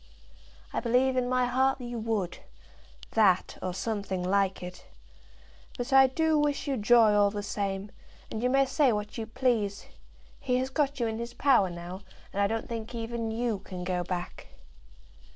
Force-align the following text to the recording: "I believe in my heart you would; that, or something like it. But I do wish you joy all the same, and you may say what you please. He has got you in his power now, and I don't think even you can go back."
"I 0.73 0.79
believe 0.79 1.15
in 1.15 1.29
my 1.29 1.45
heart 1.45 1.79
you 1.79 1.99
would; 1.99 2.39
that, 3.11 3.59
or 3.61 3.71
something 3.71 4.23
like 4.23 4.63
it. 4.63 4.87
But 5.77 5.93
I 5.93 6.07
do 6.07 6.39
wish 6.39 6.67
you 6.67 6.75
joy 6.75 7.13
all 7.13 7.29
the 7.29 7.43
same, 7.43 7.91
and 8.31 8.41
you 8.41 8.49
may 8.49 8.65
say 8.65 8.91
what 8.91 9.19
you 9.19 9.27
please. 9.27 9.85
He 10.39 10.57
has 10.57 10.71
got 10.71 10.99
you 10.99 11.05
in 11.05 11.19
his 11.19 11.35
power 11.35 11.69
now, 11.69 12.01
and 12.33 12.41
I 12.41 12.47
don't 12.47 12.67
think 12.67 12.95
even 12.95 13.29
you 13.29 13.59
can 13.59 13.83
go 13.83 14.03
back." 14.03 14.47